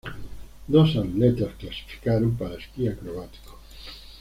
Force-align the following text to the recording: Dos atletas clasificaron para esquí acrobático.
Dos 0.67 0.95
atletas 0.95 1.53
clasificaron 1.59 2.35
para 2.35 2.55
esquí 2.55 2.87
acrobático. 2.87 3.59